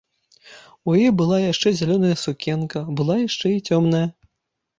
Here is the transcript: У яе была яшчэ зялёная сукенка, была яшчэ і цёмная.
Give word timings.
У 0.87 0.95
яе 0.99 1.11
была 1.19 1.37
яшчэ 1.51 1.73
зялёная 1.81 2.15
сукенка, 2.23 2.79
была 3.01 3.19
яшчэ 3.27 3.47
і 3.59 3.61
цёмная. 3.71 4.05